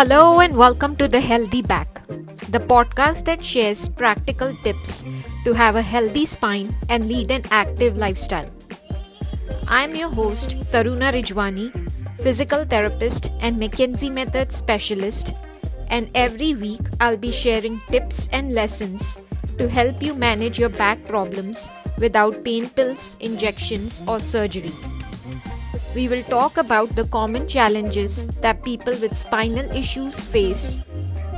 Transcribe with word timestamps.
Hello 0.00 0.40
and 0.40 0.56
welcome 0.56 0.96
to 0.96 1.06
The 1.06 1.20
Healthy 1.20 1.60
Back, 1.60 2.06
the 2.48 2.58
podcast 2.58 3.26
that 3.26 3.44
shares 3.44 3.86
practical 3.86 4.54
tips 4.64 5.04
to 5.44 5.52
have 5.52 5.76
a 5.76 5.82
healthy 5.82 6.24
spine 6.24 6.74
and 6.88 7.06
lead 7.06 7.30
an 7.30 7.42
active 7.50 7.98
lifestyle. 7.98 8.48
I'm 9.68 9.94
your 9.94 10.08
host, 10.08 10.56
Taruna 10.72 11.12
Rijwani, 11.12 11.68
physical 12.22 12.64
therapist 12.64 13.30
and 13.42 13.60
McKenzie 13.60 14.10
Method 14.10 14.52
specialist, 14.52 15.34
and 15.88 16.10
every 16.14 16.54
week 16.54 16.80
I'll 16.98 17.18
be 17.18 17.30
sharing 17.30 17.78
tips 17.90 18.26
and 18.32 18.54
lessons 18.54 19.18
to 19.58 19.68
help 19.68 20.02
you 20.02 20.14
manage 20.14 20.58
your 20.58 20.70
back 20.70 21.06
problems 21.08 21.70
without 21.98 22.42
pain 22.42 22.70
pills, 22.70 23.18
injections, 23.20 24.02
or 24.08 24.18
surgery. 24.18 24.72
We 25.92 26.06
will 26.06 26.22
talk 26.22 26.56
about 26.56 26.94
the 26.94 27.04
common 27.06 27.48
challenges 27.48 28.28
that 28.42 28.62
people 28.62 28.94
with 29.00 29.16
spinal 29.16 29.68
issues 29.74 30.24
face, 30.24 30.78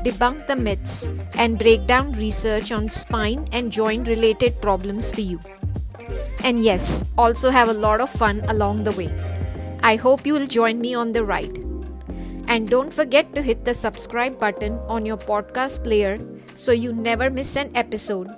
debunk 0.05 0.47
the 0.47 0.57
myths, 0.57 1.09
and 1.37 1.59
break 1.59 1.87
down 1.87 2.13
research 2.13 2.71
on 2.71 2.91
spine 2.91 3.49
and 3.53 3.73
joint 3.73 4.09
related 4.09 4.61
problems 4.61 5.11
for 5.11 5.23
you. 5.23 5.41
And 6.45 6.63
yes, 6.63 7.03
also 7.17 7.49
have 7.49 7.71
a 7.71 7.73
lot 7.73 8.03
of 8.03 8.11
fun 8.11 8.43
along 8.49 8.85
the 8.85 8.93
way. 8.93 9.11
I 9.83 9.97
hope 9.97 10.27
you 10.27 10.35
will 10.35 10.47
join 10.47 10.83
me 10.83 10.95
on 10.95 11.13
the 11.13 11.25
ride. 11.25 11.57
And 12.47 12.69
don't 12.69 12.93
forget 12.93 13.35
to 13.35 13.41
hit 13.41 13.65
the 13.65 13.73
subscribe 13.73 14.39
button 14.39 14.79
on 14.87 15.07
your 15.07 15.17
podcast 15.17 15.83
player 15.83 16.21
so 16.55 16.73
you 16.73 16.93
never 16.93 17.31
miss 17.31 17.57
an 17.57 17.75
episode. 17.75 18.29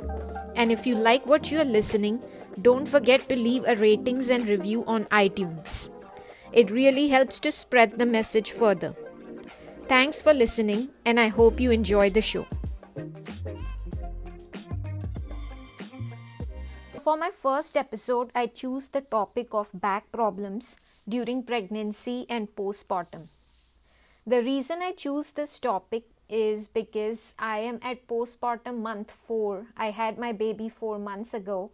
And 0.55 0.71
if 0.71 0.87
you 0.87 0.95
like 0.95 1.27
what 1.27 1.51
you 1.51 1.59
are 1.59 1.65
listening, 1.65 2.23
don't 2.63 2.87
forget 2.87 3.29
to 3.29 3.35
leave 3.35 3.65
a 3.67 3.75
ratings 3.75 4.31
and 4.31 4.47
review 4.47 4.85
on 4.87 5.07
iTunes. 5.07 5.91
It 6.55 6.71
really 6.71 7.09
helps 7.09 7.41
to 7.41 7.51
spread 7.51 7.99
the 7.99 8.07
message 8.07 8.53
further. 8.53 8.95
Thanks 9.89 10.23
for 10.23 10.33
listening, 10.33 10.91
and 11.05 11.19
I 11.19 11.27
hope 11.27 11.59
you 11.59 11.73
enjoy 11.73 12.11
the 12.11 12.23
show. 12.23 12.47
For 17.03 17.17
my 17.17 17.31
first 17.31 17.77
episode, 17.77 18.31
I 18.37 18.47
choose 18.47 18.89
the 18.89 19.01
topic 19.01 19.53
of 19.53 19.69
back 19.75 20.13
problems 20.13 20.79
during 21.09 21.43
pregnancy 21.43 22.25
and 22.31 22.47
postpartum. 22.55 23.27
The 24.25 24.41
reason 24.41 24.81
I 24.81 24.93
choose 24.93 25.33
this 25.33 25.59
topic 25.59 26.05
is 26.29 26.69
because 26.69 27.35
I 27.37 27.59
am 27.59 27.81
at 27.83 28.07
postpartum 28.07 28.79
month 28.79 29.11
4. 29.11 29.67
I 29.77 29.91
had 29.91 30.19
my 30.19 30.33
baby 30.33 30.69
4 30.69 31.01
months 31.01 31.35
ago 31.35 31.73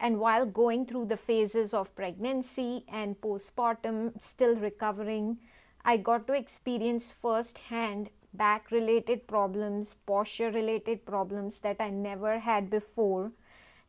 and 0.00 0.20
while 0.20 0.46
going 0.46 0.86
through 0.86 1.06
the 1.06 1.16
phases 1.16 1.74
of 1.74 1.94
pregnancy 1.94 2.84
and 2.88 3.20
postpartum, 3.20 4.20
still 4.20 4.54
recovering, 4.56 5.38
I 5.84 5.96
got 5.96 6.26
to 6.28 6.34
experience 6.34 7.10
firsthand 7.10 8.10
back 8.32 8.70
related 8.70 9.26
problems, 9.26 9.94
posture 10.06 10.50
related 10.50 11.04
problems 11.04 11.60
that 11.60 11.76
I 11.80 11.90
never 11.90 12.38
had 12.38 12.70
before. 12.70 13.32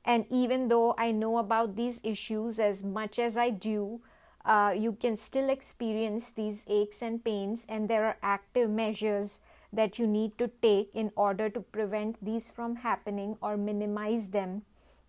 And 0.03 0.25
even 0.29 0.69
though 0.69 0.95
I 0.97 1.11
know 1.11 1.37
about 1.37 1.75
these 1.75 2.01
issues 2.03 2.59
as 2.59 2.83
much 2.83 3.19
as 3.19 3.37
I 3.37 3.51
do, 3.51 4.01
uh, 4.45 4.73
you 4.75 4.93
can 4.93 5.17
still 5.17 5.49
experience 5.49 6.31
these 6.31 6.65
aches 6.69 7.01
and 7.03 7.23
pains, 7.23 7.65
and 7.69 7.87
there 7.87 8.05
are 8.05 8.17
active 8.23 8.69
measures 8.69 9.41
that 9.71 9.99
you 9.99 10.07
need 10.07 10.37
to 10.39 10.47
take 10.47 10.89
in 10.95 11.11
order 11.15 11.49
to 11.49 11.59
prevent 11.59 12.23
these 12.23 12.49
from 12.49 12.77
happening 12.77 13.37
or 13.41 13.57
minimize 13.57 14.29
them 14.29 14.63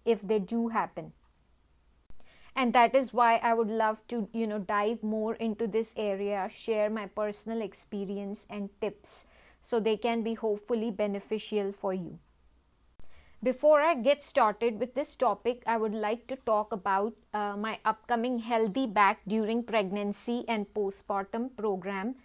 if 0.05 0.23
they 0.23 0.39
do 0.39 0.69
happen. 0.69 1.13
And 2.57 2.73
that 2.73 2.95
is 2.95 3.13
why 3.13 3.37
i 3.37 3.55
would 3.55 3.71
love 3.71 4.01
to 4.09 4.29
you 4.33 4.47
know 4.47 4.59
dive 4.59 5.03
more 5.03 5.35
into 5.35 5.67
this 5.67 5.95
area 5.97 6.49
share 6.51 6.91
my 6.91 7.07
personal 7.07 7.63
experience 7.63 8.47
and 8.51 8.69
tips 8.81 9.27
so 9.61 9.79
they 9.79 9.97
can 9.97 10.23
be 10.23 10.35
hopefully 10.35 10.91
beneficial 10.91 11.73
for 11.73 11.95
you. 11.95 12.19
Before 13.43 13.81
i 13.81 13.95
get 13.95 14.23
started 14.23 14.79
with 14.81 14.95
this 14.95 15.17
topic 15.17 15.63
i 15.67 15.77
would 15.77 15.95
like 15.95 16.27
to 16.27 16.37
talk 16.37 16.73
about 16.73 17.15
uh, 17.33 17.57
my 17.57 17.79
upcoming 17.85 18.41
healthy 18.41 18.87
back 18.87 19.23
during 19.27 19.63
pregnancy 19.63 20.45
and 20.47 20.67
postpartum 20.75 21.57
program 21.57 22.17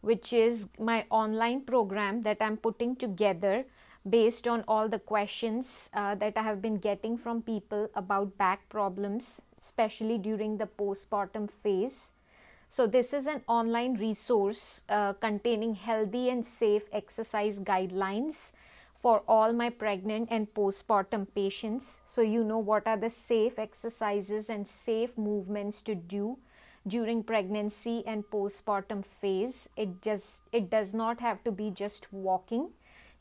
which 0.00 0.32
is 0.32 0.68
my 0.78 1.04
online 1.10 1.60
program 1.60 2.22
that 2.22 2.38
i'm 2.40 2.56
putting 2.56 2.96
together 2.96 3.64
based 4.08 4.48
on 4.48 4.64
all 4.66 4.88
the 4.88 4.98
questions 4.98 5.90
uh, 5.94 6.14
that 6.16 6.36
I 6.36 6.42
have 6.42 6.60
been 6.60 6.78
getting 6.78 7.16
from 7.16 7.42
people 7.42 7.88
about 7.94 8.36
back 8.36 8.68
problems, 8.68 9.42
especially 9.56 10.18
during 10.18 10.58
the 10.58 10.66
postpartum 10.66 11.50
phase. 11.50 12.12
So, 12.68 12.86
this 12.86 13.12
is 13.12 13.26
an 13.26 13.42
online 13.46 13.94
resource 13.94 14.82
uh, 14.88 15.12
containing 15.12 15.74
healthy 15.74 16.30
and 16.30 16.44
safe 16.44 16.88
exercise 16.90 17.60
guidelines 17.60 18.52
for 18.94 19.22
all 19.28 19.52
my 19.52 19.68
pregnant 19.68 20.28
and 20.30 20.52
postpartum 20.54 21.26
patients. 21.34 22.00
So, 22.04 22.22
you 22.22 22.44
know 22.44 22.58
what 22.58 22.86
are 22.86 22.96
the 22.96 23.10
safe 23.10 23.58
exercises 23.58 24.48
and 24.48 24.66
safe 24.66 25.18
movements 25.18 25.82
to 25.82 25.94
do 25.94 26.38
during 26.86 27.22
pregnancy 27.22 28.02
and 28.06 28.24
postpartum 28.24 29.04
phase. 29.04 29.68
It 29.76 30.02
just 30.02 30.42
it 30.52 30.70
does 30.70 30.94
not 30.94 31.20
have 31.20 31.44
to 31.44 31.52
be 31.52 31.70
just 31.70 32.12
walking 32.12 32.70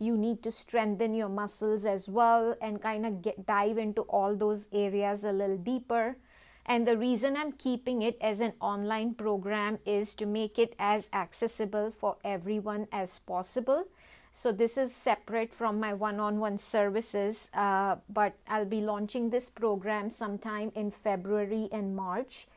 you 0.01 0.17
need 0.17 0.41
to 0.41 0.51
strengthen 0.51 1.13
your 1.13 1.29
muscles 1.29 1.85
as 1.85 2.09
well 2.09 2.55
and 2.59 2.81
kind 2.81 3.05
of 3.05 3.21
get 3.21 3.45
dive 3.45 3.77
into 3.77 4.01
all 4.03 4.35
those 4.35 4.67
areas 4.73 5.23
a 5.23 5.31
little 5.31 5.57
deeper. 5.57 6.17
And 6.65 6.87
the 6.87 6.97
reason 6.97 7.37
i'm 7.37 7.51
keeping 7.51 8.01
it 8.01 8.17
as 8.19 8.39
an 8.39 8.53
online 8.59 9.13
program 9.13 9.77
is 9.85 10.15
to 10.15 10.25
make 10.25 10.57
it 10.57 10.75
as 10.79 11.09
accessible 11.13 11.91
for 11.91 12.17
everyone 12.23 12.87
as 12.91 13.19
possible. 13.19 13.85
So 14.31 14.51
this 14.51 14.77
is 14.77 14.95
separate 14.95 15.53
from 15.53 15.79
my 15.79 15.93
one-on-one 15.93 16.57
services 16.57 17.49
uh, 17.53 17.97
but 18.09 18.33
i'll 18.47 18.71
be 18.73 18.81
launching 18.81 19.29
this 19.29 19.49
program 19.49 20.09
sometime 20.09 20.71
in 20.73 20.89
february 20.89 21.67
and 21.71 21.95
march 21.95 22.47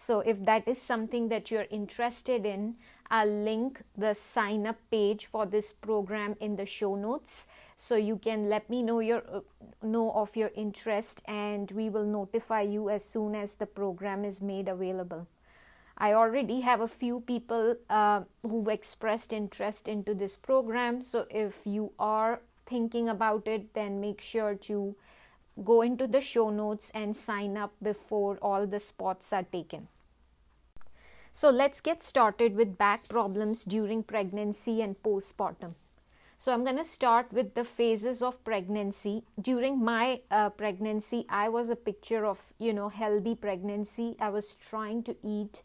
so 0.00 0.20
if 0.20 0.42
that 0.46 0.66
is 0.66 0.80
something 0.80 1.28
that 1.28 1.50
you're 1.50 1.66
interested 1.70 2.46
in 2.46 2.74
I'll 3.10 3.28
link 3.28 3.82
the 3.98 4.14
sign 4.14 4.66
up 4.66 4.78
page 4.90 5.26
for 5.26 5.44
this 5.44 5.72
program 5.72 6.36
in 6.40 6.56
the 6.56 6.64
show 6.64 6.94
notes 6.94 7.48
so 7.76 7.96
you 7.96 8.16
can 8.16 8.48
let 8.48 8.70
me 8.70 8.82
know 8.82 9.00
your 9.00 9.22
uh, 9.30 9.40
know 9.82 10.12
of 10.12 10.36
your 10.36 10.52
interest 10.54 11.22
and 11.26 11.70
we 11.72 11.90
will 11.90 12.06
notify 12.06 12.62
you 12.62 12.88
as 12.88 13.04
soon 13.04 13.34
as 13.34 13.56
the 13.56 13.66
program 13.66 14.24
is 14.24 14.40
made 14.40 14.68
available. 14.68 15.26
I 15.98 16.14
already 16.14 16.60
have 16.60 16.80
a 16.80 16.88
few 16.88 17.20
people 17.20 17.76
uh, 17.90 18.22
who've 18.42 18.68
expressed 18.68 19.34
interest 19.34 19.88
into 19.88 20.14
this 20.14 20.36
program 20.36 21.02
so 21.02 21.26
if 21.28 21.60
you 21.66 21.92
are 21.98 22.40
thinking 22.64 23.08
about 23.08 23.48
it 23.48 23.74
then 23.74 24.00
make 24.00 24.20
sure 24.20 24.54
to 24.54 24.94
go 25.64 25.82
into 25.82 26.06
the 26.06 26.20
show 26.20 26.50
notes 26.50 26.90
and 26.94 27.16
sign 27.16 27.56
up 27.56 27.72
before 27.82 28.38
all 28.42 28.66
the 28.66 28.78
spots 28.78 29.32
are 29.32 29.42
taken. 29.42 29.88
So 31.32 31.50
let's 31.50 31.80
get 31.80 32.02
started 32.02 32.56
with 32.56 32.76
back 32.76 33.08
problems 33.08 33.64
during 33.64 34.02
pregnancy 34.02 34.82
and 34.82 35.00
postpartum. 35.02 35.74
So 36.38 36.52
I'm 36.52 36.64
going 36.64 36.78
to 36.78 36.84
start 36.84 37.32
with 37.32 37.54
the 37.54 37.64
phases 37.64 38.22
of 38.22 38.42
pregnancy. 38.44 39.24
During 39.40 39.84
my 39.84 40.22
uh, 40.30 40.48
pregnancy, 40.48 41.26
I 41.28 41.50
was 41.50 41.68
a 41.68 41.76
picture 41.76 42.24
of, 42.24 42.54
you 42.58 42.72
know, 42.72 42.88
healthy 42.88 43.34
pregnancy. 43.34 44.16
I 44.18 44.30
was 44.30 44.54
trying 44.54 45.02
to 45.02 45.16
eat 45.22 45.62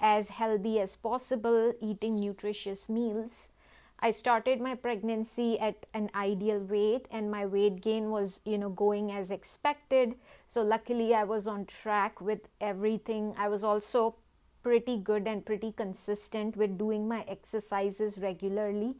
as 0.00 0.30
healthy 0.30 0.80
as 0.80 0.96
possible, 0.96 1.72
eating 1.80 2.20
nutritious 2.20 2.88
meals. 2.88 3.50
I 3.98 4.10
started 4.10 4.60
my 4.60 4.74
pregnancy 4.74 5.58
at 5.58 5.86
an 5.94 6.10
ideal 6.14 6.58
weight 6.58 7.06
and 7.10 7.30
my 7.30 7.46
weight 7.46 7.80
gain 7.80 8.10
was, 8.10 8.40
you 8.44 8.58
know, 8.58 8.68
going 8.68 9.10
as 9.10 9.30
expected. 9.30 10.14
So 10.46 10.62
luckily 10.62 11.14
I 11.14 11.24
was 11.24 11.46
on 11.46 11.64
track 11.64 12.20
with 12.20 12.48
everything. 12.60 13.34
I 13.38 13.48
was 13.48 13.64
also 13.64 14.16
pretty 14.62 14.98
good 14.98 15.26
and 15.26 15.46
pretty 15.46 15.72
consistent 15.72 16.56
with 16.56 16.76
doing 16.76 17.08
my 17.08 17.24
exercises 17.28 18.18
regularly 18.18 18.96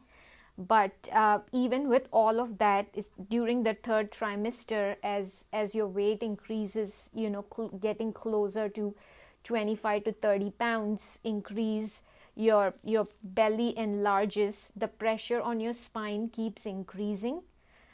but 0.57 1.07
uh, 1.13 1.39
even 1.51 1.87
with 1.87 2.07
all 2.11 2.39
of 2.39 2.57
that, 2.57 2.87
during 3.29 3.63
the 3.63 3.75
third 3.75 4.11
trimester 4.11 4.95
as 5.03 5.47
as 5.53 5.75
your 5.75 5.87
weight 5.87 6.23
increases 6.23 7.09
you 7.13 7.29
know 7.29 7.45
cl- 7.55 7.69
getting 7.69 8.11
closer 8.11 8.67
to 8.69 8.95
25 9.43 10.03
to 10.05 10.11
30 10.11 10.51
pounds 10.51 11.19
increase 11.23 12.01
your 12.37 12.73
your 12.83 13.07
belly 13.23 13.77
enlarges 13.77 14.71
the 14.75 14.87
pressure 14.87 15.41
on 15.41 15.59
your 15.59 15.73
spine 15.73 16.29
keeps 16.29 16.65
increasing 16.65 17.41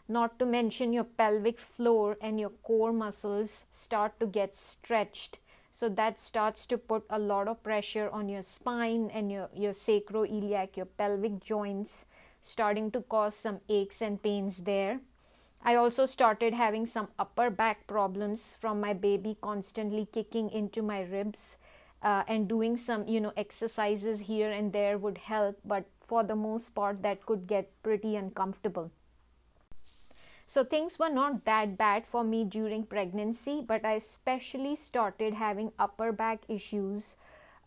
not 0.07 0.37
to 0.37 0.45
mention 0.45 0.91
your 0.91 1.05
pelvic 1.05 1.59
floor 1.59 2.17
and 2.21 2.39
your 2.39 2.49
core 2.49 2.91
muscles 2.91 3.65
start 3.71 4.19
to 4.19 4.27
get 4.27 4.55
stretched 4.55 5.39
so 5.73 5.89
that 5.89 6.19
starts 6.19 6.67
to 6.67 6.77
put 6.77 7.03
a 7.09 7.17
lot 7.17 7.47
of 7.47 7.63
pressure 7.63 8.07
on 8.11 8.29
your 8.29 8.43
spine 8.43 9.09
and 9.11 9.31
your, 9.31 9.49
your 9.55 9.71
sacroiliac, 9.71 10.77
your 10.77 10.85
pelvic 10.85 11.39
joints, 11.39 12.05
starting 12.41 12.91
to 12.91 13.01
cause 13.01 13.35
some 13.35 13.59
aches 13.67 13.99
and 13.99 14.21
pains 14.21 14.59
there. 14.65 14.99
I 15.63 15.73
also 15.73 16.05
started 16.05 16.53
having 16.53 16.85
some 16.85 17.07
upper 17.17 17.49
back 17.49 17.87
problems 17.87 18.55
from 18.55 18.79
my 18.79 18.93
baby 18.93 19.35
constantly 19.41 20.05
kicking 20.05 20.51
into 20.51 20.83
my 20.83 21.01
ribs. 21.01 21.57
Uh, 22.03 22.21
and 22.27 22.49
doing 22.49 22.75
some 22.75 23.07
you 23.07 23.21
know 23.21 23.31
exercises 23.37 24.19
here 24.27 24.51
and 24.51 24.73
there 24.73 24.97
would 24.97 25.17
help 25.19 25.57
but 25.63 25.85
for 26.03 26.23
the 26.23 26.35
most 26.35 26.75
part, 26.75 27.01
that 27.01 27.25
could 27.25 27.47
get 27.47 27.71
pretty 27.81 28.15
uncomfortable. 28.15 28.91
So 30.45 30.63
things 30.63 30.99
were 30.99 31.09
not 31.09 31.45
that 31.45 31.77
bad 31.77 32.05
for 32.05 32.23
me 32.23 32.43
during 32.43 32.83
pregnancy, 32.85 33.63
but 33.65 33.85
I 33.85 33.93
especially 33.93 34.75
started 34.75 35.33
having 35.33 35.71
upper 35.79 36.11
back 36.11 36.43
issues 36.47 37.15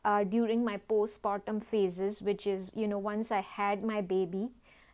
uh, 0.04 0.22
during 0.22 0.64
my 0.64 0.76
postpartum 0.76 1.62
phases, 1.62 2.22
which 2.22 2.46
is, 2.46 2.70
you 2.74 2.86
know, 2.86 2.98
once 2.98 3.32
I 3.32 3.40
had 3.40 3.82
my 3.82 4.00
baby, 4.00 4.50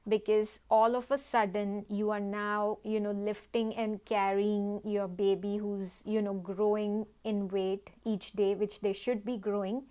because 0.09 0.61
all 0.71 0.97
of 0.97 1.11
a 1.11 1.19
sudden 1.19 1.85
you 1.89 2.11
are 2.11 2.21
now, 2.21 2.79
you 2.85 3.01
know, 3.01 3.13
lifting 3.13 3.75
and 3.77 4.05
carrying 4.05 4.81
your 4.85 5.09
baby 5.09 5.57
who's, 5.59 6.03
you 6.07 6.21
know, 6.23 6.35
growing 6.35 7.07
in 7.25 7.49
weight 7.49 7.91
each 8.05 8.33
day, 8.33 8.55
which 8.55 8.81
they 8.81 8.93
should 8.93 9.25
be 9.25 9.37
growing. 9.37 9.85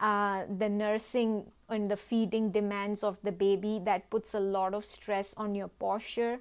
Uh, 0.00 0.44
the 0.58 0.68
nursing 0.68 1.50
and 1.68 1.88
the 1.90 1.96
feeding 1.96 2.52
demands 2.52 3.02
of 3.02 3.18
the 3.24 3.32
baby 3.32 3.80
that 3.84 4.08
puts 4.10 4.32
a 4.32 4.38
lot 4.40 4.72
of 4.72 4.84
stress 4.84 5.34
on 5.36 5.54
your 5.56 5.66
posture. 5.68 6.38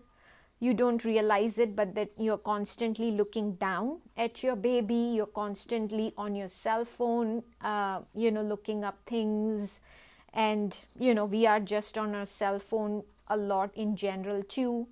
You 0.60 0.74
don't 0.74 1.04
realize 1.04 1.58
it 1.60 1.76
but 1.76 1.96
that 1.96 2.10
you're 2.18 2.38
constantly 2.38 3.12
looking 3.12 3.54
down 3.56 4.00
at 4.16 4.44
your 4.44 4.56
baby. 4.56 5.14
You're 5.16 5.28
constantly 5.28 6.14
on 6.18 6.36
your 6.36 6.48
cell 6.48 6.86
phone 6.86 7.44
uh, 7.62 8.02
you 8.16 8.32
know 8.32 8.42
looking 8.44 8.84
up 8.84 9.00
things 9.06 9.80
and 10.34 10.80
you 11.00 11.14
know 11.14 11.26
we 11.26 11.46
are 11.46 11.60
just 11.60 11.98
on 11.98 12.16
our 12.16 12.26
cell 12.26 12.60
phone 12.60 13.04
a 13.28 13.38
lot 13.38 13.72
in 13.76 13.96
general 13.96 14.44
too. 14.44 14.88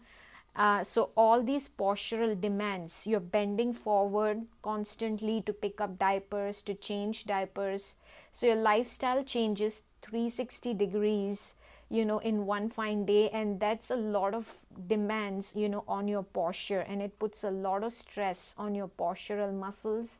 Uh, 0.55 0.83
so 0.85 1.11
all 1.17 1.43
these 1.43 1.67
postural 1.67 2.39
demands 2.39 3.05
you're 3.05 3.19
bending 3.19 3.73
forward 3.73 4.45
constantly 4.61 5.41
to 5.41 5.51
pick 5.51 5.81
up 5.81 5.99
diapers 5.99 6.61
to 6.61 6.73
change 6.73 7.25
diapers. 7.25 7.95
So 8.31 8.47
your 8.47 8.55
lifestyle 8.55 9.23
changes 9.23 9.83
360 10.01 10.73
degrees 10.73 11.55
you 11.89 12.05
know 12.05 12.19
in 12.19 12.45
one 12.45 12.69
fine 12.69 13.05
day 13.05 13.29
and 13.29 13.59
that's 13.59 13.91
a 13.91 13.95
lot 13.95 14.33
of 14.33 14.55
demands 14.87 15.53
you 15.55 15.69
know 15.69 15.83
on 15.87 16.07
your 16.07 16.23
posture 16.23 16.79
and 16.79 17.01
it 17.01 17.19
puts 17.19 17.43
a 17.43 17.51
lot 17.51 17.83
of 17.83 17.93
stress 17.93 18.55
on 18.57 18.73
your 18.73 18.87
postural 18.87 19.53
muscles 19.53 20.19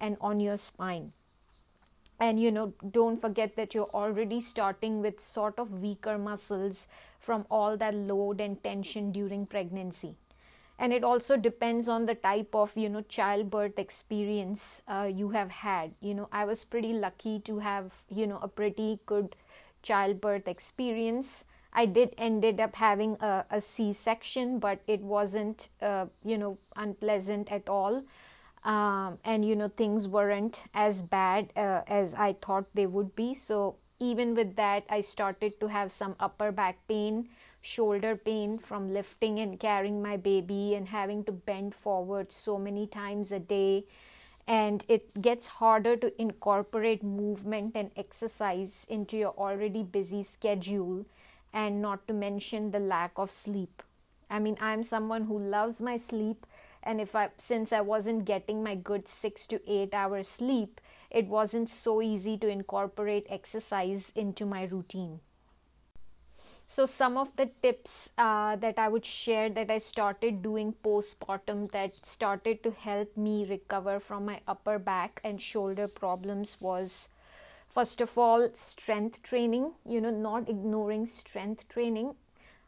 and 0.00 0.16
on 0.20 0.40
your 0.40 0.56
spine 0.56 1.12
and 2.18 2.40
you 2.40 2.50
know 2.50 2.72
don't 2.90 3.16
forget 3.16 3.56
that 3.56 3.74
you're 3.74 3.90
already 3.94 4.40
starting 4.40 5.00
with 5.00 5.20
sort 5.20 5.58
of 5.58 5.72
weaker 5.82 6.18
muscles 6.18 6.86
from 7.20 7.44
all 7.50 7.76
that 7.76 7.94
load 7.94 8.40
and 8.40 8.62
tension 8.62 9.10
during 9.12 9.46
pregnancy 9.46 10.14
and 10.78 10.92
it 10.92 11.02
also 11.02 11.36
depends 11.36 11.88
on 11.88 12.06
the 12.06 12.14
type 12.14 12.54
of 12.54 12.76
you 12.76 12.88
know 12.88 13.02
childbirth 13.02 13.78
experience 13.78 14.82
uh, 14.88 15.08
you 15.10 15.30
have 15.30 15.50
had 15.50 15.92
you 16.00 16.14
know 16.14 16.28
i 16.32 16.44
was 16.44 16.64
pretty 16.64 16.92
lucky 16.92 17.38
to 17.40 17.58
have 17.58 17.92
you 18.08 18.26
know 18.26 18.38
a 18.42 18.48
pretty 18.48 18.98
good 19.06 19.34
childbirth 19.86 20.48
experience. 20.48 21.44
I 21.72 21.86
did 21.86 22.14
ended 22.18 22.58
up 22.60 22.74
having 22.76 23.16
a, 23.20 23.44
a 23.50 23.60
C-section, 23.60 24.58
but 24.58 24.80
it 24.86 25.00
wasn't, 25.02 25.68
uh, 25.80 26.06
you 26.24 26.38
know, 26.38 26.58
unpleasant 26.74 27.52
at 27.52 27.68
all. 27.68 28.02
Um, 28.66 29.18
and 29.24 29.44
you 29.44 29.54
know 29.56 29.68
things 29.68 30.08
weren't 30.08 30.62
as 30.74 31.00
bad 31.00 31.52
uh, 31.56 31.82
as 31.86 32.14
I 32.16 32.34
thought 32.34 32.66
they 32.74 32.86
would 32.86 33.14
be. 33.14 33.34
So 33.34 33.76
even 34.00 34.34
with 34.34 34.56
that, 34.56 34.84
I 34.90 35.02
started 35.02 35.60
to 35.60 35.68
have 35.68 35.92
some 35.92 36.16
upper 36.18 36.50
back 36.52 36.78
pain, 36.88 37.28
shoulder 37.62 38.16
pain 38.16 38.58
from 38.58 38.92
lifting 38.92 39.38
and 39.38 39.60
carrying 39.60 40.02
my 40.02 40.16
baby 40.16 40.74
and 40.74 40.88
having 40.88 41.22
to 41.24 41.32
bend 41.32 41.74
forward 41.76 42.32
so 42.32 42.58
many 42.58 42.88
times 42.88 43.30
a 43.32 43.38
day 43.38 43.84
and 44.46 44.84
it 44.88 45.20
gets 45.20 45.46
harder 45.46 45.96
to 45.96 46.20
incorporate 46.20 47.02
movement 47.02 47.72
and 47.74 47.90
exercise 47.96 48.86
into 48.88 49.16
your 49.16 49.34
already 49.36 49.82
busy 49.82 50.22
schedule 50.22 51.04
and 51.52 51.82
not 51.82 52.06
to 52.06 52.14
mention 52.14 52.70
the 52.70 52.78
lack 52.78 53.12
of 53.16 53.30
sleep 53.30 53.82
i 54.30 54.38
mean 54.38 54.56
i'm 54.60 54.82
someone 54.82 55.24
who 55.24 55.38
loves 55.38 55.80
my 55.80 55.96
sleep 55.96 56.46
and 56.86 57.00
if 57.00 57.14
i 57.14 57.28
since 57.36 57.72
i 57.72 57.80
wasn't 57.80 58.24
getting 58.24 58.62
my 58.62 58.74
good 58.74 59.08
6 59.08 59.46
to 59.48 59.60
8 59.70 59.94
hours 59.94 60.28
sleep 60.28 60.80
it 61.10 61.26
wasn't 61.26 61.68
so 61.68 62.00
easy 62.00 62.36
to 62.38 62.48
incorporate 62.48 63.26
exercise 63.28 64.12
into 64.14 64.46
my 64.46 64.64
routine 64.64 65.20
so, 66.68 66.84
some 66.84 67.16
of 67.16 67.36
the 67.36 67.46
tips 67.62 68.12
uh, 68.18 68.56
that 68.56 68.76
I 68.76 68.88
would 68.88 69.06
share 69.06 69.48
that 69.50 69.70
I 69.70 69.78
started 69.78 70.42
doing 70.42 70.74
postpartum 70.84 71.70
that 71.70 71.94
started 71.94 72.64
to 72.64 72.72
help 72.72 73.16
me 73.16 73.46
recover 73.48 74.00
from 74.00 74.24
my 74.24 74.40
upper 74.48 74.78
back 74.80 75.20
and 75.22 75.40
shoulder 75.40 75.86
problems 75.86 76.56
was 76.60 77.08
first 77.68 78.00
of 78.00 78.18
all, 78.18 78.48
strength 78.54 79.22
training, 79.22 79.72
you 79.88 80.00
know, 80.00 80.10
not 80.10 80.48
ignoring 80.48 81.06
strength 81.06 81.68
training. 81.68 82.16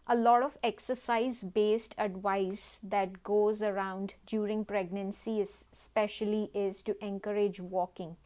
A 0.09 0.17
lot 0.17 0.43
of 0.43 0.57
exercise 0.63 1.45
based 1.45 1.95
advice 1.99 2.81
that 2.83 3.23
goes 3.23 3.63
around 3.63 4.15
during 4.27 4.65
pregnancy, 4.65 5.41
especially, 5.41 6.51
is 6.55 6.83
to 6.85 6.97
encourage 7.05 7.61
walking 7.61 8.17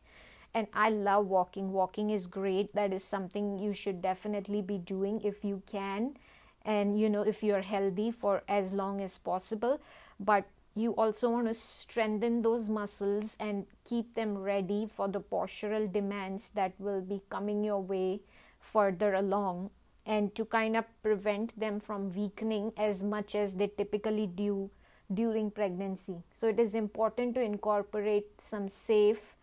and 0.55 0.67
I 0.73 0.90
love 0.90 1.26
walking. 1.26 1.73
Walking 1.73 2.11
is 2.11 2.26
great. 2.26 2.75
That 2.75 2.93
is 2.93 3.05
something 3.05 3.58
you 3.58 3.73
should 3.73 4.02
definitely 4.02 4.62
be 4.62 4.79
doing 4.79 5.20
if 5.23 5.44
you 5.44 5.62
can, 5.67 6.17
and 6.64 6.99
you 6.99 7.08
know, 7.08 7.23
if 7.23 7.43
you're 7.43 7.62
healthy 7.62 8.11
for 8.11 8.43
as 8.49 8.73
long 8.73 9.00
as 9.00 9.19
possible. 9.19 9.81
But 10.20 10.44
you 10.75 10.93
also 10.93 11.31
want 11.31 11.49
to 11.49 11.55
strengthen 11.55 12.43
those 12.43 12.69
muscles 12.69 13.37
and 13.40 13.67
keep 13.84 14.14
them 14.14 14.38
ready 14.38 14.87
for 14.87 15.08
the 15.08 15.20
postural 15.20 15.90
demands 15.93 16.50
that 16.50 16.73
will 16.79 17.02
be 17.02 17.20
coming 17.29 17.64
your 17.64 17.81
way 17.81 18.20
further 18.58 19.14
along 19.14 19.70
and 20.04 20.34
to 20.34 20.44
kind 20.44 20.76
of 20.76 20.84
prevent 21.02 21.58
them 21.58 21.78
from 21.81 22.14
weakening 22.14 22.72
as 22.76 23.02
much 23.02 23.34
as 23.34 23.56
they 23.56 23.69
typically 23.69 24.26
do 24.26 24.70
during 25.12 25.50
pregnancy. 25.50 26.22
So, 26.31 26.49
it 26.49 26.58
is 26.58 26.75
important 26.75 27.34
to 27.34 27.43
incorporate 27.43 28.40
some 28.40 28.69
safe 28.69 29.37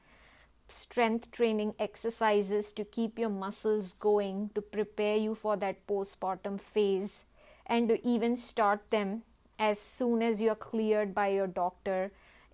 strength 0.68 1.32
training 1.32 1.74
exercises 1.80 2.72
to 2.74 2.84
keep 2.86 3.18
your 3.18 3.30
muscles 3.30 3.94
going 3.94 4.52
to 4.56 4.62
prepare 4.62 5.18
you 5.18 5.36
for 5.36 5.58
that 5.58 5.86
postpartum 5.88 6.60
phase 6.60 7.26
and 7.66 7.90
to 7.90 8.08
even 8.08 8.36
start 8.36 8.90
them 8.90 9.24
as 9.58 9.80
soon 9.80 10.22
as 10.22 10.40
you're 10.40 10.56
cleared 10.56 11.14
by 11.14 11.28
your 11.28 11.48
doctor 11.48 12.12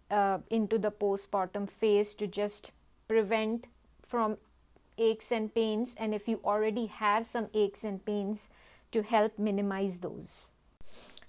uh, 0.09 0.39
into 0.49 0.77
the 0.77 0.91
postpartum 0.91 1.69
phase 1.69 2.15
to 2.15 2.27
just 2.27 2.71
prevent 3.07 3.67
from 4.05 4.37
aches 4.97 5.31
and 5.31 5.53
pains 5.53 5.95
and 5.97 6.13
if 6.13 6.27
you 6.27 6.39
already 6.43 6.87
have 6.87 7.25
some 7.25 7.47
aches 7.53 7.83
and 7.83 8.05
pains 8.05 8.49
to 8.91 9.03
help 9.03 9.37
minimize 9.37 9.99
those. 9.99 10.51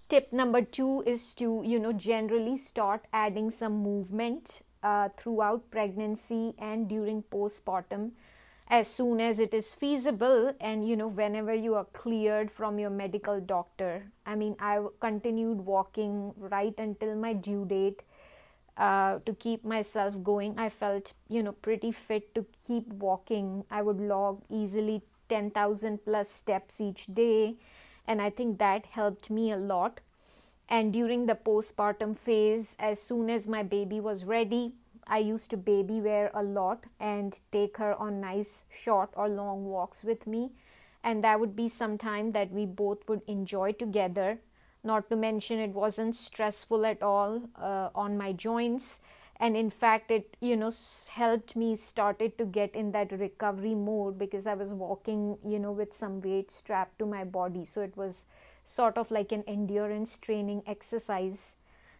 Tip 0.09 0.33
number 0.33 0.63
2 0.63 1.03
is 1.05 1.35
to 1.35 1.63
you 1.65 1.81
know 1.81 1.93
generally 1.93 2.57
start 2.57 3.07
adding 3.13 3.51
some 3.51 3.83
movement 3.83 4.63
uh, 4.83 5.09
throughout 5.17 5.71
pregnancy 5.71 6.55
and 6.59 6.89
during 6.89 7.23
postpartum. 7.25 8.13
As 8.69 8.89
soon 8.89 9.21
as 9.21 9.39
it 9.41 9.55
is 9.55 9.75
feasible 9.75 10.53
and 10.61 10.89
you 10.89 10.97
know 10.97 11.09
whenever 11.09 11.55
you 11.55 11.75
are 11.75 11.87
cleared 11.87 12.51
from 12.51 12.79
your 12.79 12.91
medical 12.91 13.41
doctor. 13.41 14.13
I 14.25 14.37
mean 14.37 14.57
i 14.61 14.79
continued 15.01 15.59
walking 15.59 16.35
right 16.37 16.75
until 16.79 17.17
my 17.17 17.33
due 17.33 17.65
date 17.65 18.03
uh, 18.77 19.19
to 19.27 19.35
keep 19.35 19.65
myself 19.65 20.23
going 20.23 20.59
i 20.59 20.69
felt 20.69 21.13
you 21.29 21.43
know 21.43 21.53
pretty 21.53 21.93
fit 21.93 22.35
to 22.35 22.45
keep 22.67 22.93
walking 22.95 23.65
i 23.71 23.83
would 23.83 24.01
log 24.01 24.43
easily 24.51 25.03
10000 25.29 26.05
plus 26.05 26.29
steps 26.29 26.81
each 26.81 27.07
day 27.07 27.57
and 28.07 28.23
i 28.23 28.31
think 28.31 28.59
that 28.59 28.87
helped 28.87 29.31
me 29.31 29.51
a 29.51 29.57
lot 29.57 30.01
and 30.69 30.93
during 30.93 31.27
the 31.27 31.35
postpartum 31.35 32.17
phase, 32.17 32.77
as 32.79 33.01
soon 33.01 33.31
as 33.31 33.47
my 33.47 33.63
baby 33.63 34.01
was 34.01 34.25
ready, 34.25 34.73
I 35.07 35.19
used 35.19 35.51
to 35.51 35.57
baby 35.57 36.01
wear 36.01 36.31
a 36.35 36.43
lot 36.43 36.85
and 36.99 37.41
take 37.53 37.77
her 37.77 37.95
on 37.95 38.21
nice 38.21 38.65
short 38.69 39.11
or 39.15 39.29
long 39.29 39.67
walks 39.67 40.03
with 40.03 40.27
me. 40.27 40.51
And 41.05 41.23
that 41.23 41.39
would 41.39 41.55
be 41.55 41.69
some 41.69 41.99
time 41.99 42.33
that 42.33 42.51
we 42.51 42.67
both 42.67 43.09
would 43.09 43.23
enjoy 43.29 43.73
together. 43.73 44.41
Not 44.87 45.11
to 45.11 45.17
mention, 45.17 45.59
it 45.59 45.71
wasn't 45.73 46.15
stressful 46.15 46.87
at 46.87 47.03
all 47.03 47.43
uh, 47.61 47.89
on 47.93 48.17
my 48.17 48.33
joints. 48.33 49.01
And 49.39 49.57
in 49.57 49.69
fact, 49.69 50.11
it 50.11 50.37
you 50.41 50.57
know 50.57 50.73
helped 51.11 51.57
me 51.57 51.75
started 51.75 52.39
to 52.39 52.47
get 52.47 52.77
in 52.77 52.93
that 52.93 53.13
recovery 53.13 53.75
mode 53.75 54.17
because 54.19 54.47
I 54.47 54.55
was 54.55 54.73
walking 54.73 55.39
you 55.45 55.59
know 55.59 55.73
with 55.73 55.93
some 55.93 56.21
weight 56.21 56.51
strapped 56.53 57.01
to 57.01 57.07
my 57.07 57.25
body. 57.25 57.65
So 57.65 57.83
it 57.83 57.97
was 57.97 58.27
sort 58.65 58.97
of 58.97 59.11
like 59.11 59.33
an 59.33 59.45
endurance 59.49 60.17
training 60.19 60.63
exercise. 60.67 61.57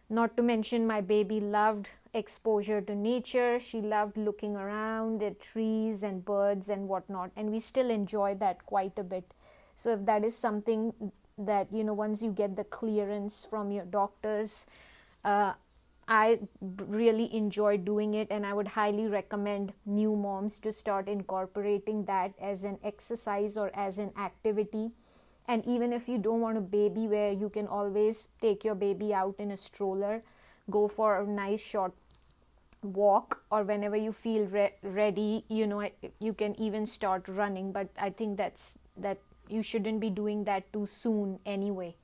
Not 0.09 0.37
to 0.37 0.43
mention, 0.43 0.87
my 0.87 1.01
baby 1.01 1.41
loved 1.41 1.89
exposure 2.13 2.79
to 2.81 2.95
nature. 2.95 3.59
She 3.59 3.81
loved 3.81 4.17
looking 4.17 4.55
around 4.55 5.21
at 5.21 5.41
trees 5.41 6.03
and 6.03 6.23
birds 6.23 6.69
and 6.69 6.87
whatnot, 6.87 7.31
and 7.35 7.51
we 7.51 7.59
still 7.59 7.89
enjoy 7.89 8.35
that 8.35 8.65
quite 8.65 8.97
a 8.97 9.03
bit. 9.03 9.33
So, 9.75 9.93
if 9.93 10.05
that 10.05 10.23
is 10.23 10.35
something 10.37 11.11
that 11.37 11.67
you 11.71 11.83
know, 11.83 11.93
once 11.93 12.21
you 12.21 12.31
get 12.31 12.55
the 12.55 12.63
clearance 12.63 13.45
from 13.49 13.71
your 13.71 13.85
doctors, 13.85 14.65
uh, 15.23 15.53
I 16.07 16.39
really 16.61 17.33
enjoy 17.35 17.77
doing 17.77 18.13
it, 18.13 18.27
and 18.31 18.45
I 18.45 18.53
would 18.53 18.69
highly 18.69 19.07
recommend 19.07 19.73
new 19.85 20.15
moms 20.15 20.59
to 20.59 20.71
start 20.71 21.07
incorporating 21.09 22.05
that 22.05 22.33
as 22.39 22.63
an 22.63 22.79
exercise 22.83 23.57
or 23.57 23.71
as 23.75 23.97
an 23.97 24.11
activity. 24.17 24.91
And 25.47 25.65
even 25.65 25.93
if 25.93 26.09
you 26.09 26.17
don't 26.17 26.41
want 26.41 26.57
a 26.57 26.61
baby 26.61 27.07
wear 27.07 27.31
you 27.31 27.49
can 27.49 27.67
always 27.67 28.29
take 28.41 28.65
your 28.65 28.75
baby 28.75 29.13
out 29.13 29.35
in 29.39 29.51
a 29.51 29.57
stroller, 29.57 30.23
go 30.69 30.87
for 30.87 31.19
a 31.19 31.25
nice 31.25 31.61
short 31.61 31.93
walk 32.83 33.43
or 33.51 33.63
whenever 33.63 33.95
you 33.95 34.13
feel 34.13 34.45
re- 34.45 34.73
ready 34.83 35.43
you 35.49 35.65
know 35.65 35.89
you 36.19 36.33
can 36.33 36.55
even 36.59 36.85
start 36.85 37.27
running 37.27 37.71
but 37.71 37.89
i 37.99 38.09
think 38.09 38.37
that's 38.37 38.77
that 38.95 39.17
you 39.49 39.63
shouldn't 39.63 39.99
be 39.99 40.09
doing 40.09 40.43
that 40.43 40.71
too 40.73 40.85
soon 40.85 41.39
anyway 41.45 41.95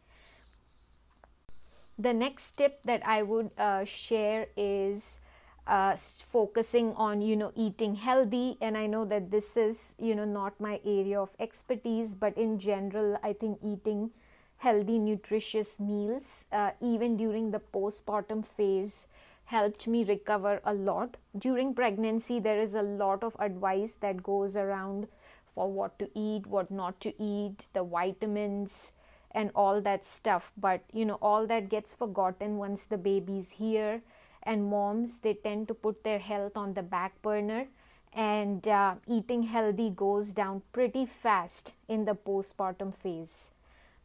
the 1.98 2.14
next 2.14 2.52
tip 2.52 2.82
that 2.84 3.06
i 3.06 3.22
would 3.22 3.52
uh, 3.58 3.86
share 3.86 4.48
is 4.58 5.20
uh, 5.66 5.96
focusing 5.96 6.94
on 6.96 7.22
you 7.22 7.36
know 7.36 7.52
eating 7.56 7.96
healthy 7.96 8.58
and 8.62 8.78
i 8.78 8.86
know 8.86 9.06
that 9.06 9.32
this 9.32 9.56
is 9.56 9.96
you 10.00 10.16
know 10.16 10.26
not 10.26 10.60
my 10.60 10.80
area 10.86 11.20
of 11.20 11.36
expertise 11.40 12.16
but 12.16 12.38
in 12.38 12.60
general 12.60 13.18
i 13.24 13.32
think 13.32 13.58
eating 13.64 14.10
healthy 14.58 14.98
nutritious 15.00 15.80
meals 15.80 16.48
uh, 16.52 16.72
even 16.82 17.16
during 17.16 17.52
the 17.52 17.60
postpartum 17.60 18.46
phase 18.46 19.08
helped 19.46 19.88
me 19.88 20.04
recover 20.04 20.62
a 20.64 20.74
lot. 20.74 21.18
During 21.38 21.74
pregnancy, 21.74 22.40
there 22.40 22.60
is 22.60 22.76
a 22.76 22.82
lot 22.82 23.24
of 23.24 23.36
advice 23.40 23.96
that 23.96 24.24
goes 24.24 24.56
around 24.56 25.08
for 25.54 25.72
what 25.72 26.00
to 26.00 26.10
eat, 26.14 26.48
what 26.48 26.72
not 26.72 27.00
to 27.02 27.14
eat, 27.22 27.68
the 27.74 27.84
vitamins, 27.84 28.94
and 29.32 29.52
all 29.56 29.82
that 29.82 30.06
stuff. 30.06 30.52
But 30.58 30.84
you 30.92 31.06
know, 31.06 31.20
all 31.22 31.48
that 31.48 31.70
gets 31.70 31.94
forgotten 31.94 32.58
once 32.58 32.86
the 32.86 32.98
baby's 32.98 33.52
here. 33.54 34.02
And 34.44 34.70
moms, 34.70 35.22
they 35.22 35.36
tend 35.36 35.70
to 35.70 35.74
put 35.74 36.04
their 36.04 36.20
health 36.20 36.58
on 36.58 36.74
the 36.74 36.84
back 36.84 37.22
burner, 37.22 37.68
and 38.12 38.68
uh, 38.68 38.96
eating 39.08 39.44
healthy 39.44 39.90
goes 39.90 40.34
down 40.34 40.62
pretty 40.74 41.06
fast 41.06 41.74
in 41.88 42.06
the 42.06 42.16
postpartum 42.16 42.94
phase 42.94 43.52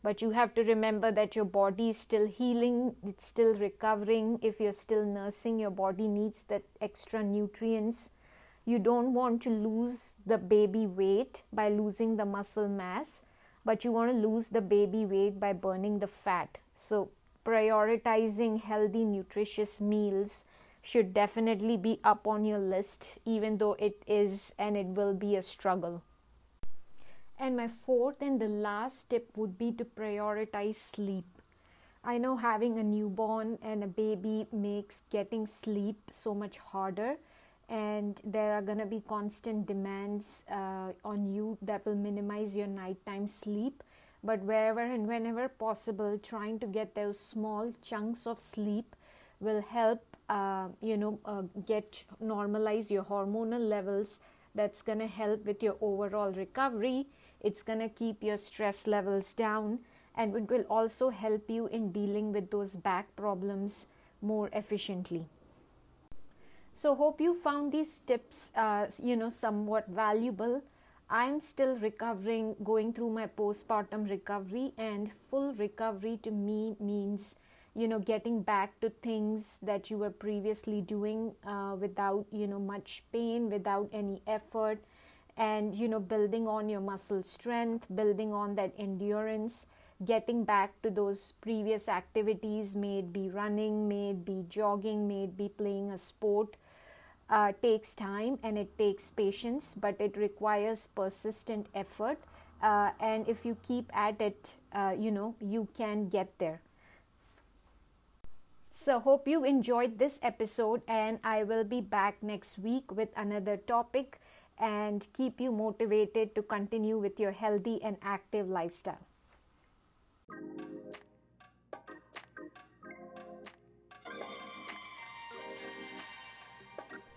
but 0.03 0.23
you 0.23 0.31
have 0.31 0.55
to 0.55 0.63
remember 0.63 1.11
that 1.11 1.35
your 1.35 1.45
body 1.45 1.91
is 1.91 1.99
still 1.99 2.27
healing 2.27 2.95
it's 3.07 3.27
still 3.27 3.55
recovering 3.55 4.39
if 4.43 4.61
you're 4.61 4.73
still 4.73 5.05
nursing 5.05 5.59
your 5.59 5.71
body 5.71 6.07
needs 6.07 6.45
that 6.45 6.63
extra 6.81 7.23
nutrients 7.23 8.11
you 8.69 8.79
don't 8.79 9.15
want 9.15 9.41
to 9.43 9.51
lose 9.51 10.17
the 10.27 10.39
baby 10.39 10.87
weight 10.87 11.43
by 11.53 11.69
losing 11.69 12.17
the 12.17 12.27
muscle 12.33 12.69
mass 12.69 13.25
but 13.65 13.85
you 13.85 13.93
want 13.93 14.11
to 14.11 14.29
lose 14.29 14.51
the 14.51 14.61
baby 14.61 15.05
weight 15.05 15.39
by 15.41 15.53
burning 15.53 15.99
the 15.99 16.13
fat 16.17 16.59
so 16.75 17.09
prioritizing 17.45 18.61
healthy 18.63 19.05
nutritious 19.05 19.81
meals 19.81 20.45
should 20.83 21.15
definitely 21.15 21.77
be 21.77 21.99
up 22.05 22.27
on 22.27 22.45
your 22.45 22.59
list 22.75 23.09
even 23.25 23.59
though 23.59 23.75
it 23.79 24.03
is 24.07 24.55
and 24.59 24.77
it 24.77 24.87
will 25.01 25.15
be 25.15 25.35
a 25.37 25.43
struggle 25.43 26.03
and 27.41 27.57
my 27.57 27.69
fourth 27.69 28.21
and 28.21 28.41
the 28.41 28.49
last 28.49 29.11
tip 29.11 29.37
would 29.37 29.57
be 29.59 29.71
to 29.73 29.85
prioritize 29.85 30.75
sleep. 30.75 31.25
I 32.03 32.19
know 32.19 32.37
having 32.37 32.79
a 32.79 32.83
newborn 32.83 33.59
and 33.63 33.85
a 33.85 33.87
baby 33.87 34.47
makes 34.53 35.03
getting 35.11 35.47
sleep 35.47 35.97
so 36.11 36.35
much 36.35 36.59
harder, 36.59 37.17
and 37.69 38.21
there 38.25 38.53
are 38.55 38.63
going 38.63 38.79
to 38.79 38.87
be 38.87 39.01
constant 39.07 39.67
demands 39.67 40.45
uh, 40.51 40.93
on 41.05 41.27
you 41.27 41.59
that 41.63 41.85
will 41.85 41.95
minimize 41.95 42.57
your 42.57 42.67
nighttime 42.67 43.27
sleep. 43.27 43.83
But 44.25 44.43
wherever 44.43 44.81
and 44.81 45.07
whenever 45.07 45.49
possible, 45.49 46.19
trying 46.19 46.59
to 46.61 46.67
get 46.67 46.95
those 46.95 47.21
small 47.21 47.73
chunks 47.83 48.27
of 48.27 48.41
sleep 48.41 48.97
will 49.41 49.63
help, 49.63 50.17
uh, 50.29 50.69
you 50.81 50.97
know, 50.97 51.21
uh, 51.25 51.43
get 51.67 52.05
normalize 52.23 52.91
your 52.91 53.05
hormonal 53.05 53.61
levels. 53.61 54.21
That's 54.55 54.83
going 54.83 54.99
to 54.99 55.07
help 55.07 55.45
with 55.45 55.63
your 55.63 55.77
overall 55.81 56.33
recovery 56.33 57.07
it's 57.41 57.63
going 57.63 57.79
to 57.79 57.89
keep 57.89 58.23
your 58.23 58.37
stress 58.37 58.87
levels 58.87 59.33
down 59.35 59.79
and 60.17 60.35
it 60.35 60.51
will 60.51 60.65
also 60.69 61.11
help 61.11 61.49
you 61.49 61.67
in 61.69 61.93
dealing 61.93 62.33
with 62.33 62.51
those 62.51 62.77
back 62.77 63.15
problems 63.15 63.87
more 64.21 64.51
efficiently 64.53 65.27
so 66.79 66.95
hope 66.95 67.21
you 67.21 67.35
found 67.35 67.73
these 67.73 67.99
tips 67.99 68.53
uh, 68.55 68.87
you 69.03 69.17
know 69.17 69.29
somewhat 69.29 69.89
valuable. 69.89 70.63
I'm 71.11 71.41
still 71.41 71.77
recovering 71.77 72.55
going 72.63 72.93
through 72.93 73.11
my 73.11 73.27
postpartum 73.27 74.09
recovery 74.09 74.75
and 74.79 75.13
full 75.13 75.55
recovery 75.55 76.19
to 76.23 76.31
me 76.31 76.77
means 76.79 77.41
you 77.75 77.89
know 77.89 77.99
getting 77.99 78.43
back 78.43 78.79
to 78.83 78.91
things 78.91 79.59
that 79.63 79.91
you 79.91 79.99
were 79.99 80.11
previously 80.27 80.81
doing 80.81 81.33
uh, 81.45 81.75
without 81.81 82.27
you 82.31 82.47
know 82.47 82.61
much 82.61 83.03
pain 83.11 83.51
without 83.51 83.89
any 83.93 84.23
effort 84.29 84.79
and 85.37 85.75
you 85.75 85.89
know 85.89 85.99
building 85.99 86.47
on 86.47 86.69
your 86.69 86.81
muscle 86.81 87.25
strength 87.25 87.89
building 88.03 88.33
on 88.33 88.55
that 88.55 88.73
endurance 88.79 89.67
getting 90.05 90.45
back 90.45 90.81
to 90.83 90.91
those 90.91 91.33
previous 91.41 91.89
activities 91.89 92.77
may 92.77 92.99
it 93.01 93.13
be 93.13 93.29
running 93.31 93.89
may 93.89 94.11
it 94.11 94.25
be 94.25 94.45
jogging 94.49 95.09
may 95.09 95.25
it 95.25 95.37
be 95.37 95.49
playing 95.49 95.91
a 95.91 95.99
sport 95.99 96.57
uh, 97.31 97.53
takes 97.63 97.95
time 97.95 98.39
and 98.43 98.57
it 98.59 98.77
takes 98.79 99.11
patience 99.11 99.75
but 99.75 100.01
it 100.01 100.17
requires 100.17 100.87
persistent 100.87 101.67
effort. 101.75 102.19
Uh, 102.63 102.91
and 103.01 103.29
if 103.29 103.45
you 103.47 103.57
keep 103.63 103.91
at 103.95 104.21
it 104.21 104.57
uh, 104.73 104.95
you 104.99 105.11
know 105.11 105.35
you 105.41 105.69
can 105.77 106.09
get 106.09 106.39
there. 106.39 106.61
So 108.71 109.01
hope 109.01 109.27
you 109.27 109.45
enjoyed 109.45 109.99
this 109.99 110.21
episode 110.23 110.83
and 110.87 111.19
i 111.25 111.43
will 111.43 111.65
be 111.65 111.81
back 111.81 112.23
next 112.23 112.59
week 112.59 112.93
with 112.93 113.09
another 113.17 113.57
topic. 113.57 114.21
And 114.61 115.07
keep 115.13 115.41
you 115.41 115.53
motivated 115.53 116.35
to 116.35 116.43
continue 116.43 116.99
with 116.99 117.21
your 117.21 117.31
healthy 117.31 117.81
and 117.83 117.97
active 118.03 118.49
lifestyle. 118.49 119.08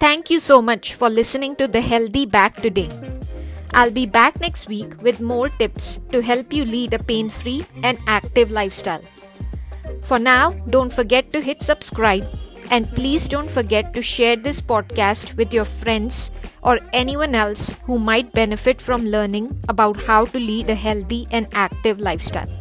Thank 0.01 0.31
you 0.31 0.39
so 0.39 0.63
much 0.63 0.95
for 0.95 1.11
listening 1.11 1.55
to 1.57 1.67
the 1.67 1.79
Healthy 1.79 2.25
Back 2.25 2.55
today. 2.55 2.89
I'll 3.71 3.91
be 3.91 4.07
back 4.07 4.41
next 4.41 4.67
week 4.67 4.99
with 5.03 5.21
more 5.21 5.49
tips 5.49 5.99
to 6.11 6.23
help 6.23 6.51
you 6.51 6.65
lead 6.65 6.95
a 6.95 7.03
pain 7.03 7.29
free 7.29 7.63
and 7.83 7.99
active 8.07 8.49
lifestyle. 8.49 9.03
For 10.01 10.17
now, 10.17 10.53
don't 10.71 10.91
forget 10.91 11.31
to 11.33 11.39
hit 11.39 11.61
subscribe 11.61 12.25
and 12.71 12.89
please 12.95 13.27
don't 13.27 13.51
forget 13.51 13.93
to 13.93 14.01
share 14.01 14.35
this 14.35 14.59
podcast 14.59 15.37
with 15.37 15.53
your 15.53 15.65
friends 15.65 16.31
or 16.63 16.79
anyone 16.93 17.35
else 17.35 17.77
who 17.85 17.99
might 17.99 18.33
benefit 18.33 18.81
from 18.81 19.05
learning 19.05 19.55
about 19.69 20.01
how 20.01 20.25
to 20.25 20.39
lead 20.39 20.71
a 20.71 20.73
healthy 20.73 21.27
and 21.29 21.47
active 21.53 21.99
lifestyle. 21.99 22.60